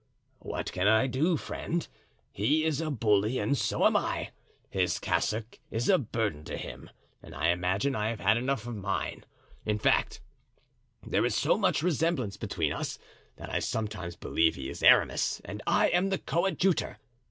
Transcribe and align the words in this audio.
"What 0.39 0.71
can 0.71 0.87
I 0.87 1.05
do, 1.05 1.37
friend? 1.37 1.87
he 2.31 2.63
is 2.65 2.81
a 2.81 2.89
bully 2.89 3.37
and 3.37 3.55
so 3.55 3.85
am 3.85 3.95
I; 3.95 4.31
his 4.71 4.97
cassock 4.97 5.59
is 5.69 5.89
a 5.89 5.99
burden 5.99 6.43
to 6.45 6.57
him 6.57 6.89
and 7.21 7.35
I 7.35 7.49
imagine 7.49 7.95
I 7.95 8.09
have 8.09 8.19
had 8.19 8.35
enough 8.35 8.65
of 8.65 8.75
mine; 8.75 9.25
in 9.63 9.77
fact, 9.77 10.19
there 11.05 11.23
is 11.23 11.35
so 11.35 11.55
much 11.55 11.83
resemblance 11.83 12.35
between 12.35 12.73
us 12.73 12.97
that 13.35 13.51
I 13.51 13.59
sometimes 13.59 14.15
believe 14.15 14.55
he 14.55 14.71
is 14.71 14.81
Aramis 14.81 15.39
and 15.45 15.61
I 15.67 15.89
am 15.89 16.09
the 16.09 16.17
coadjutor. 16.17 16.97